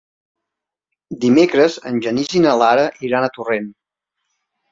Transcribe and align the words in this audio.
Dimecres 1.25 1.75
en 1.91 2.01
Genís 2.07 2.33
i 2.39 2.43
na 2.47 2.55
Lara 2.61 2.85
iran 3.09 3.27
a 3.27 3.31
Torrent. 3.37 3.67